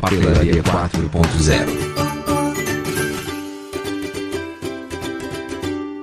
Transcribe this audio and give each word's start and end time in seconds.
Papelaria 0.00 0.62
4.0 0.62 1.66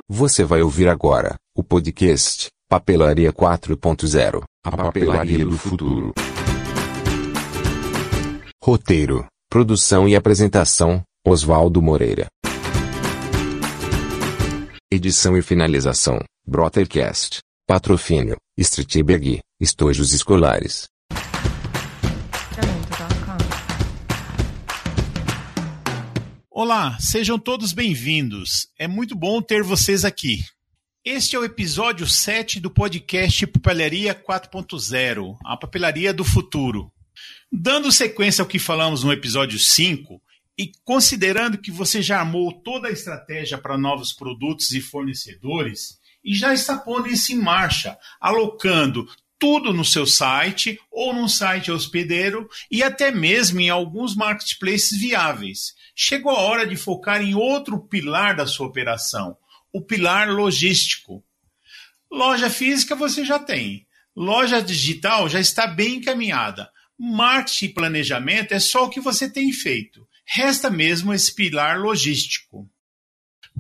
Você 0.10 0.44
vai 0.44 0.64
ouvir 0.64 0.89
agora 0.89 1.36
o 1.55 1.64
podcast 1.64 2.48
Papelaria 2.68 3.32
4.0 3.32 4.42
A 4.66 4.71
Papelaria 4.71 5.46
do 5.46 5.60
Futuro. 5.60 6.12
Roteiro, 8.64 9.28
produção 9.48 10.10
e 10.10 10.16
apresentação: 10.16 11.04
Oswaldo 11.23 11.80
Moreira. 11.80 12.25
Edição 14.91 15.38
e 15.38 15.44
finalização: 15.44 16.18
Brothercast. 16.48 17.41
Patrocínio: 17.68 18.38
Streetberg, 18.57 19.39
Estojos 19.62 20.14
Escolares. 20.14 20.88
Olá, 26.56 27.00
sejam 27.00 27.39
todos 27.39 27.74
bem-vindos. 27.74 28.68
É 28.78 28.88
muito 28.88 29.16
bom 29.16 29.42
ter 29.42 29.64
vocês 29.64 30.06
aqui. 30.06 30.46
Este 31.04 31.36
é 31.36 31.39
o 31.39 31.44
episódio 31.44 32.06
7 32.06 32.59
do 32.59 32.70
podcast 32.70 33.48
Papelaria 33.48 34.14
4.0, 34.14 35.36
a 35.44 35.58
papelaria 35.58 36.14
do 36.14 36.23
futuro. 36.23 36.94
Dando 37.52 37.92
sequência 37.92 38.44
ao 38.44 38.47
que 38.47 38.59
falamos 38.59 39.03
no 39.03 39.11
episódio 39.11 39.58
5, 39.58 40.22
e 40.56 40.72
considerando 40.86 41.58
que 41.58 41.72
você 41.72 42.03
já 42.03 42.20
armou 42.20 42.53
toda 42.61 42.88
a 42.88 42.92
estratégia 42.92 43.58
para 43.58 43.75
novos 43.75 44.14
produtos 44.14 44.70
e 44.73 44.80
fornecedores, 44.80 45.97
e 46.23 46.36
já 46.36 46.53
está 46.53 46.78
pondo 46.78 47.08
isso 47.08 47.33
em 47.33 47.38
marcha, 47.38 47.97
alocando 48.22 49.09
tudo 49.39 49.73
no 49.73 49.83
seu 49.83 50.05
site 50.05 50.80
ou 50.92 51.14
num 51.14 51.28
site 51.28 51.72
hospedeiro 51.72 52.50
e 52.72 52.81
até 52.81 53.11
mesmo 53.11 53.59
em 53.59 53.69
alguns 53.69 54.16
marketplaces 54.16 54.97
viáveis. 54.97 55.73
Chegou 55.95 56.31
a 56.31 56.39
hora 56.39 56.66
de 56.66 56.75
focar 56.75 57.21
em 57.21 57.35
outro 57.35 57.80
pilar 57.80 58.35
da 58.35 58.47
sua 58.47 58.67
operação, 58.67 59.38
o 59.71 59.81
pilar 59.81 60.30
logístico. 60.30 61.23
Loja 62.11 62.49
física 62.49 62.95
você 62.95 63.25
já 63.25 63.39
tem. 63.39 63.85
Loja 64.16 64.61
digital 64.61 65.27
já 65.27 65.39
está 65.39 65.65
bem 65.65 65.95
encaminhada. 65.95 66.69
Marketing 66.97 67.65
e 67.65 67.73
planejamento 67.73 68.53
é 68.53 68.59
só 68.59 68.86
o 68.86 68.89
que 68.89 69.02
você 69.02 69.30
tem 69.30 69.52
feito. 69.52 70.08
Resta 70.25 70.69
mesmo 70.69 71.13
esse 71.13 71.33
pilar 71.33 71.80
logístico. 71.80 72.69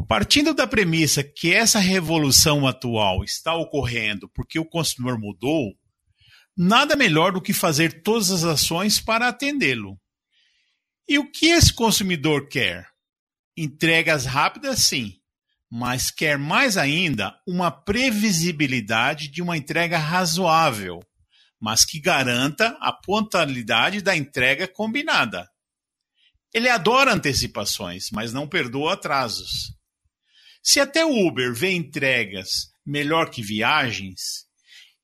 Partindo 0.07 0.53
da 0.53 0.65
premissa 0.65 1.23
que 1.23 1.53
essa 1.53 1.79
revolução 1.79 2.67
atual 2.67 3.23
está 3.23 3.53
ocorrendo 3.53 4.27
porque 4.29 4.57
o 4.57 4.65
consumidor 4.65 5.19
mudou, 5.19 5.73
nada 6.57 6.95
melhor 6.95 7.31
do 7.31 7.41
que 7.41 7.53
fazer 7.53 8.01
todas 8.01 8.31
as 8.31 8.43
ações 8.43 8.99
para 8.99 9.27
atendê-lo. 9.27 9.99
E 11.07 11.19
o 11.19 11.29
que 11.31 11.47
esse 11.47 11.73
consumidor 11.73 12.47
quer? 12.47 12.87
Entregas 13.55 14.25
rápidas, 14.25 14.79
sim, 14.79 15.19
mas 15.69 16.09
quer 16.09 16.37
mais 16.37 16.75
ainda 16.75 17.35
uma 17.47 17.69
previsibilidade 17.69 19.27
de 19.27 19.41
uma 19.41 19.57
entrega 19.57 19.97
razoável, 19.97 21.01
mas 21.59 21.85
que 21.85 21.99
garanta 21.99 22.77
a 22.79 22.91
pontualidade 22.91 24.01
da 24.01 24.15
entrega 24.15 24.67
combinada. 24.67 25.47
Ele 26.53 26.69
adora 26.69 27.13
antecipações, 27.13 28.09
mas 28.11 28.33
não 28.33 28.47
perdoa 28.47 28.93
atrasos. 28.93 29.73
Se 30.63 30.79
até 30.79 31.05
o 31.05 31.27
Uber 31.27 31.53
vê 31.53 31.73
entregas 31.73 32.71
melhor 32.85 33.29
que 33.29 33.41
viagens, 33.41 34.47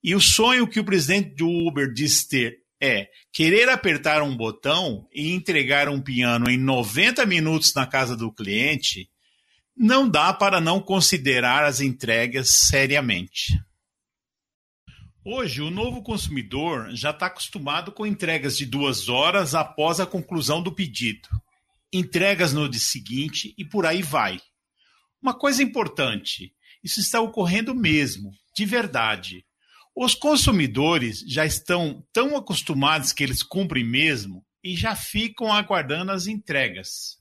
e 0.01 0.15
o 0.15 0.21
sonho 0.21 0.65
que 0.65 0.79
o 0.79 0.85
presidente 0.85 1.35
do 1.35 1.49
Uber 1.49 1.91
diz 1.91 2.25
ter 2.25 2.59
é 2.81 3.09
querer 3.33 3.67
apertar 3.67 4.21
um 4.21 4.37
botão 4.37 5.05
e 5.13 5.33
entregar 5.33 5.89
um 5.89 6.01
piano 6.01 6.49
em 6.49 6.57
90 6.57 7.25
minutos 7.25 7.73
na 7.73 7.85
casa 7.85 8.15
do 8.15 8.31
cliente, 8.31 9.09
não 9.75 10.09
dá 10.09 10.33
para 10.33 10.61
não 10.61 10.79
considerar 10.79 11.65
as 11.65 11.81
entregas 11.81 12.49
seriamente. 12.51 13.61
Hoje, 15.25 15.61
o 15.61 15.69
novo 15.69 16.01
consumidor 16.01 16.89
já 16.95 17.09
está 17.09 17.25
acostumado 17.25 17.91
com 17.91 18.05
entregas 18.05 18.57
de 18.57 18.65
duas 18.65 19.09
horas 19.09 19.53
após 19.53 19.99
a 19.99 20.05
conclusão 20.05 20.63
do 20.63 20.71
pedido, 20.71 21.27
entregas 21.91 22.53
no 22.53 22.69
dia 22.69 22.79
seguinte 22.79 23.53
e 23.57 23.65
por 23.65 23.85
aí 23.85 24.01
vai. 24.01 24.39
Uma 25.21 25.33
coisa 25.33 25.61
importante: 25.61 26.53
isso 26.83 26.99
está 26.99 27.19
ocorrendo 27.19 27.75
mesmo, 27.75 28.31
de 28.55 28.65
verdade. 28.65 29.45
Os 29.95 30.15
consumidores 30.15 31.23
já 31.27 31.45
estão 31.45 32.05
tão 32.13 32.37
acostumados 32.37 33.11
que 33.11 33.23
eles 33.23 33.43
cumprem 33.43 33.83
mesmo 33.83 34.45
e 34.63 34.75
já 34.75 34.95
ficam 34.95 35.51
aguardando 35.51 36.11
as 36.11 36.27
entregas. 36.27 37.17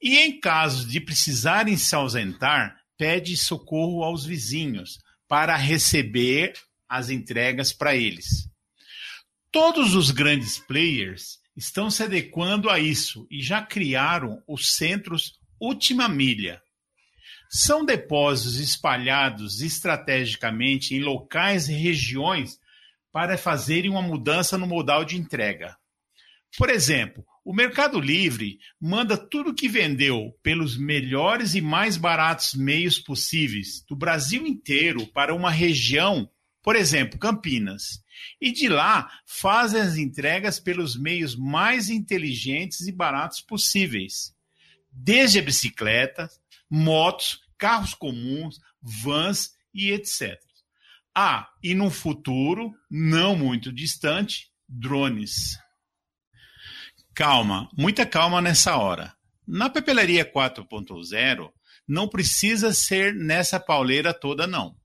E 0.00 0.16
em 0.18 0.38
caso 0.38 0.86
de 0.86 1.00
precisarem 1.00 1.76
se 1.76 1.94
ausentar, 1.94 2.80
pede 2.96 3.36
socorro 3.36 4.02
aos 4.02 4.24
vizinhos 4.24 4.98
para 5.26 5.56
receber 5.56 6.54
as 6.88 7.10
entregas 7.10 7.72
para 7.72 7.94
eles. 7.94 8.48
Todos 9.50 9.94
os 9.94 10.10
grandes 10.10 10.58
players 10.58 11.38
estão 11.56 11.90
se 11.90 12.02
adequando 12.02 12.70
a 12.70 12.78
isso 12.78 13.26
e 13.30 13.42
já 13.42 13.60
criaram 13.60 14.42
os 14.46 14.74
centros 14.74 15.38
última 15.60 16.08
milha, 16.08 16.62
são 17.48 17.84
depósitos 17.84 18.60
espalhados 18.60 19.60
estrategicamente 19.62 20.94
em 20.94 21.00
locais 21.00 21.68
e 21.68 21.72
regiões 21.72 22.58
para 23.10 23.38
fazerem 23.38 23.90
uma 23.90 24.02
mudança 24.02 24.58
no 24.58 24.66
modal 24.66 25.04
de 25.04 25.16
entrega. 25.16 25.76
Por 26.56 26.70
exemplo, 26.70 27.24
o 27.44 27.54
Mercado 27.54 27.98
Livre 27.98 28.58
manda 28.80 29.16
tudo 29.16 29.54
que 29.54 29.68
vendeu 29.68 30.34
pelos 30.42 30.76
melhores 30.76 31.54
e 31.54 31.60
mais 31.60 31.96
baratos 31.96 32.54
meios 32.54 32.98
possíveis 32.98 33.82
do 33.88 33.96
Brasil 33.96 34.46
inteiro 34.46 35.06
para 35.06 35.34
uma 35.34 35.50
região, 35.50 36.30
por 36.62 36.76
exemplo, 36.76 37.18
Campinas. 37.18 38.02
E 38.40 38.52
de 38.52 38.68
lá 38.68 39.10
fazem 39.24 39.80
as 39.80 39.96
entregas 39.96 40.60
pelos 40.60 40.96
meios 40.96 41.34
mais 41.36 41.88
inteligentes 41.88 42.86
e 42.86 42.92
baratos 42.92 43.40
possíveis. 43.40 44.34
Desde 44.90 45.38
a 45.38 45.42
bicicleta, 45.42 46.28
motos, 46.70 47.40
carros 47.58 47.94
comuns, 47.94 48.58
vans 48.82 49.50
e 49.74 49.92
etc. 49.92 50.38
Ah, 51.14 51.48
e 51.62 51.74
no 51.74 51.90
futuro, 51.90 52.72
não 52.90 53.34
muito 53.34 53.72
distante, 53.72 54.50
drones. 54.68 55.58
Calma, 57.14 57.68
muita 57.76 58.06
calma 58.06 58.40
nessa 58.40 58.76
hora. 58.76 59.12
Na 59.46 59.68
papelaria 59.68 60.30
4.0, 60.30 61.50
não 61.88 62.06
precisa 62.06 62.72
ser 62.72 63.14
nessa 63.14 63.58
pauleira 63.58 64.12
toda, 64.12 64.46
não. 64.46 64.76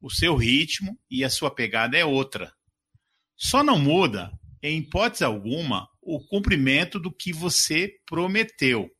O 0.00 0.10
seu 0.10 0.36
ritmo 0.36 0.98
e 1.10 1.24
a 1.24 1.30
sua 1.30 1.50
pegada 1.50 1.96
é 1.96 2.04
outra. 2.04 2.52
Só 3.34 3.64
não 3.64 3.78
muda, 3.78 4.30
em 4.62 4.78
hipótese 4.78 5.24
alguma, 5.24 5.88
o 6.00 6.20
cumprimento 6.20 7.00
do 7.00 7.10
que 7.10 7.32
você 7.32 7.90
prometeu. 8.06 8.90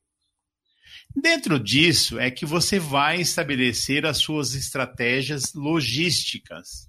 Dentro 1.16 1.60
disso 1.60 2.18
é 2.18 2.28
que 2.28 2.44
você 2.44 2.78
vai 2.78 3.20
estabelecer 3.20 4.04
as 4.04 4.18
suas 4.18 4.54
estratégias 4.54 5.54
logísticas. 5.54 6.88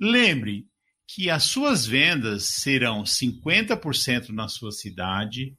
Lembre 0.00 0.66
que 1.06 1.28
as 1.28 1.44
suas 1.44 1.86
vendas 1.86 2.44
serão 2.44 3.02
50% 3.02 4.30
na 4.30 4.48
sua 4.48 4.72
cidade, 4.72 5.54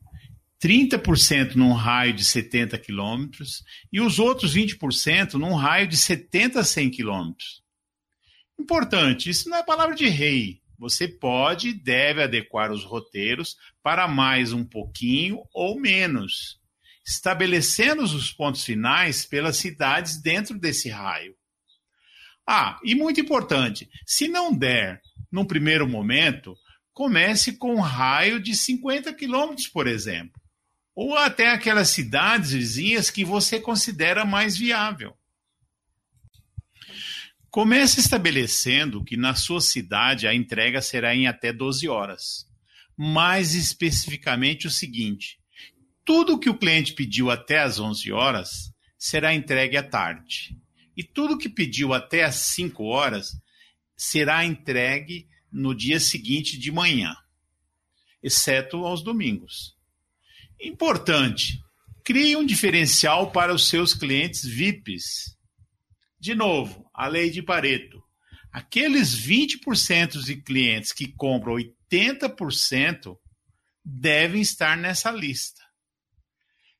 30% 0.59 1.53
num 1.53 1.73
raio 1.73 2.13
de 2.13 2.25
70 2.25 2.79
quilômetros 2.79 3.63
e 3.93 4.01
os 4.01 4.17
outros 4.17 4.55
20% 4.55 5.33
num 5.33 5.53
raio 5.53 5.87
de 5.87 5.97
70 5.97 6.61
a 6.61 6.63
100 6.63 6.89
quilômetros. 6.89 7.61
Importante, 8.59 9.29
isso 9.29 9.49
não 9.49 9.57
é 9.57 9.63
palavra 9.63 9.95
de 9.95 10.07
rei. 10.07 10.61
Você 10.79 11.07
pode 11.07 11.69
e 11.69 11.73
deve 11.73 12.23
adequar 12.23 12.71
os 12.71 12.83
roteiros 12.83 13.55
para 13.83 14.07
mais 14.07 14.51
um 14.51 14.65
pouquinho 14.65 15.43
ou 15.53 15.79
menos 15.79 16.59
estabelecendo 17.05 18.01
os 18.01 18.31
pontos 18.31 18.63
finais 18.63 19.25
pelas 19.25 19.57
cidades 19.57 20.21
dentro 20.21 20.57
desse 20.57 20.89
raio. 20.89 21.35
Ah, 22.47 22.79
e 22.83 22.95
muito 22.95 23.19
importante, 23.19 23.89
se 24.05 24.27
não 24.27 24.53
der 24.53 25.01
num 25.31 25.45
primeiro 25.45 25.87
momento, 25.87 26.57
comece 26.93 27.57
com 27.57 27.75
um 27.75 27.81
raio 27.81 28.39
de 28.39 28.55
50 28.55 29.13
quilômetros, 29.13 29.67
por 29.67 29.87
exemplo, 29.87 30.41
ou 30.95 31.17
até 31.17 31.49
aquelas 31.49 31.89
cidades 31.89 32.51
vizinhas 32.51 33.09
que 33.09 33.25
você 33.25 33.59
considera 33.59 34.23
mais 34.23 34.57
viável. 34.57 35.15
Comece 37.49 37.99
estabelecendo 37.99 39.03
que 39.03 39.15
na 39.15 39.33
sua 39.33 39.61
cidade 39.61 40.27
a 40.27 40.33
entrega 40.33 40.81
será 40.81 41.15
em 41.15 41.27
até 41.27 41.53
12 41.53 41.87
horas. 41.87 42.45
Mais 42.97 43.55
especificamente 43.55 44.67
o 44.67 44.71
seguinte: 44.71 45.37
tudo 46.05 46.39
que 46.39 46.49
o 46.49 46.57
cliente 46.57 46.93
pediu 46.93 47.31
até 47.31 47.59
às 47.59 47.79
11 47.79 48.11
horas 48.11 48.71
será 48.97 49.33
entregue 49.33 49.75
à 49.75 49.83
tarde. 49.83 50.55
E 50.95 51.03
tudo 51.03 51.37
que 51.37 51.49
pediu 51.49 51.93
até 51.93 52.23
às 52.23 52.35
5 52.35 52.83
horas 52.83 53.31
será 53.97 54.45
entregue 54.45 55.27
no 55.51 55.73
dia 55.73 55.99
seguinte 55.99 56.57
de 56.57 56.71
manhã. 56.71 57.15
exceto 58.21 58.77
aos 58.85 59.03
domingos. 59.03 59.75
Importante: 60.59 61.59
crie 62.03 62.35
um 62.35 62.45
diferencial 62.45 63.31
para 63.31 63.53
os 63.53 63.67
seus 63.67 63.93
clientes 63.93 64.43
VIPs. 64.45 65.37
De 66.19 66.33
novo, 66.33 66.89
a 66.93 67.07
lei 67.07 67.29
de 67.29 67.43
Pareto. 67.43 68.03
Aqueles 68.51 69.15
20% 69.15 70.23
de 70.23 70.37
clientes 70.37 70.91
que 70.91 71.07
compram 71.07 71.55
80% 71.55 73.17
devem 73.83 74.41
estar 74.41 74.77
nessa 74.77 75.11
lista. 75.11 75.64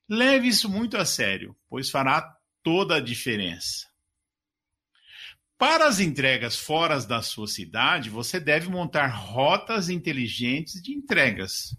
Leve 0.08 0.48
isso 0.48 0.68
muito 0.68 0.96
a 0.96 1.04
sério, 1.04 1.56
pois 1.68 1.90
fará 1.90 2.36
toda 2.62 2.96
a 2.96 3.00
diferença. 3.00 3.86
Para 5.58 5.86
as 5.86 6.00
entregas 6.00 6.56
fora 6.56 7.00
da 7.00 7.22
sua 7.22 7.46
cidade, 7.46 8.10
você 8.10 8.38
deve 8.38 8.68
montar 8.68 9.06
rotas 9.06 9.88
inteligentes 9.88 10.82
de 10.82 10.92
entregas. 10.92 11.74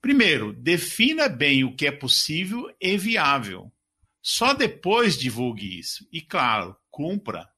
Primeiro, 0.00 0.52
defina 0.52 1.28
bem 1.28 1.64
o 1.64 1.74
que 1.74 1.86
é 1.86 1.90
possível 1.90 2.66
e 2.80 2.98
viável. 2.98 3.72
Só 4.22 4.52
depois 4.52 5.18
divulgue 5.18 5.78
isso. 5.78 6.06
E, 6.12 6.20
claro, 6.20 6.76
cumpra. 6.90 7.48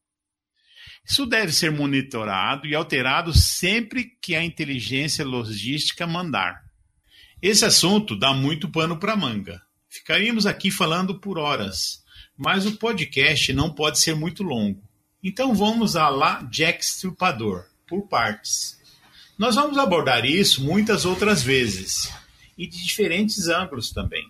Isso 1.04 1.26
deve 1.26 1.52
ser 1.52 1.72
monitorado 1.72 2.66
e 2.66 2.74
alterado 2.74 3.32
sempre 3.32 4.04
que 4.22 4.36
a 4.36 4.44
inteligência 4.44 5.24
logística 5.24 6.06
mandar. 6.06 6.67
Esse 7.40 7.64
assunto 7.64 8.18
dá 8.18 8.32
muito 8.32 8.68
pano 8.68 8.98
para 8.98 9.14
manga. 9.14 9.62
Ficaríamos 9.88 10.44
aqui 10.44 10.72
falando 10.72 11.20
por 11.20 11.38
horas, 11.38 12.02
mas 12.36 12.66
o 12.66 12.76
podcast 12.76 13.52
não 13.52 13.72
pode 13.72 14.00
ser 14.00 14.16
muito 14.16 14.42
longo. 14.42 14.82
Então 15.22 15.54
vamos 15.54 15.94
a 15.94 16.08
lá 16.08 16.42
Jack 16.50 16.84
Stripador, 16.84 17.64
por 17.86 18.08
partes. 18.08 18.76
Nós 19.38 19.54
vamos 19.54 19.78
abordar 19.78 20.24
isso 20.24 20.64
muitas 20.64 21.04
outras 21.04 21.40
vezes 21.40 22.12
e 22.56 22.66
de 22.66 22.84
diferentes 22.84 23.46
ângulos 23.46 23.92
também. 23.92 24.28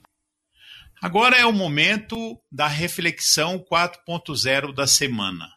Agora 1.00 1.34
é 1.34 1.46
o 1.46 1.52
momento 1.52 2.38
da 2.52 2.66
reflexão 2.66 3.58
4.0 3.58 4.74
da 4.74 4.86
semana. 4.86 5.48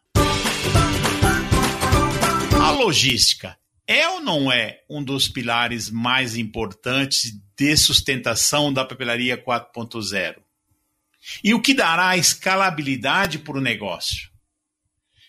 A 2.63 2.71
logística 2.71 3.57
é 3.91 4.07
ou 4.07 4.21
não 4.21 4.49
é 4.49 4.79
um 4.89 5.03
dos 5.03 5.27
pilares 5.27 5.89
mais 5.89 6.37
importantes 6.37 7.33
de 7.57 7.75
sustentação 7.75 8.71
da 8.71 8.85
papelaria 8.85 9.37
4.0? 9.37 10.37
E 11.43 11.53
o 11.53 11.61
que 11.61 11.73
dará 11.73 12.15
escalabilidade 12.15 13.39
para 13.39 13.57
o 13.57 13.61
negócio? 13.61 14.31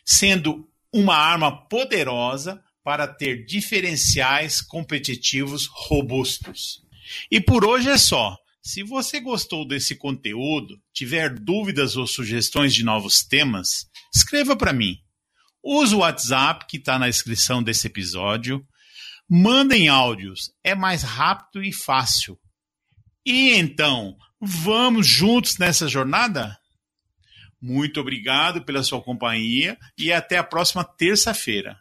Sendo 0.05 0.69
uma 0.93 1.17
arma 1.17 1.67
poderosa 1.67 2.63
para 2.85 3.09
ter 3.09 3.45
diferenciais 3.45 4.61
competitivos 4.61 5.67
robustos. 5.67 6.83
E 7.31 7.41
por 7.41 7.65
hoje 7.65 7.91
é 7.91 7.99
só. 7.99 8.37
Se 8.63 8.85
você 8.85 9.19
gostou 9.19 9.67
desse 9.67 9.97
conteúdo, 9.97 10.81
tiver 10.93 11.35
dúvidas 11.35 11.97
ou 11.97 12.07
sugestões 12.07 12.73
de 12.73 12.85
novos 12.85 13.25
temas, 13.25 13.89
escreva 14.15 14.55
para 14.55 14.73
mim. 14.73 14.99
Use 15.65 15.95
o 15.95 15.99
WhatsApp 15.99 16.67
que 16.69 16.79
está 16.79 16.99
na 16.99 17.07
descrição 17.07 17.63
desse 17.63 17.87
episódio. 17.87 18.65
Mandem 19.31 19.89
áudios, 19.89 20.51
é 20.65 20.75
mais 20.75 21.03
rápido 21.03 21.63
e 21.63 21.73
fácil. 21.73 22.39
E 23.25 23.55
então, 23.55 24.17
vamos 24.41 25.07
juntos 25.07 25.57
nessa 25.59 25.87
jornada? 25.87 26.59
Muito 27.61 28.01
obrigado 28.01 28.65
pela 28.65 28.83
sua 28.83 29.01
companhia 29.01 29.79
e 29.97 30.13
até 30.13 30.37
a 30.37 30.43
próxima 30.43 30.83
terça-feira. 30.83 31.79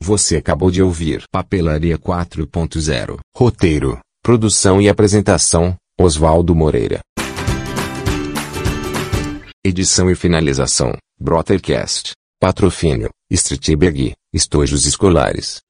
Você 0.00 0.36
acabou 0.36 0.70
de 0.70 0.80
ouvir 0.80 1.24
Papelaria 1.32 1.98
4.0. 1.98 3.18
Roteiro, 3.36 3.98
produção 4.22 4.80
e 4.80 4.88
apresentação: 4.88 5.76
Oswaldo 5.98 6.54
Moreira. 6.54 7.00
Edição 9.64 10.08
e 10.08 10.14
finalização: 10.14 10.96
Brothercast. 11.18 12.12
Patrocínio: 12.38 13.10
Streetberg, 13.32 14.14
Estojos 14.30 14.84
Escolares. 14.86 15.62